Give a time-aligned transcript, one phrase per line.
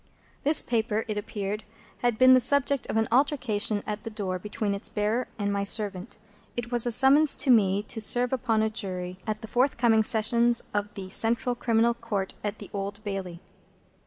[0.43, 1.63] This paper, it appeared,
[1.99, 5.63] had been the subject of an altercation at the door between its bearer and my
[5.63, 6.17] servant.
[6.57, 10.63] It was a summons to me to serve upon a Jury at the forthcoming Sessions
[10.73, 13.41] of the Central Criminal Court at the Old Bailey.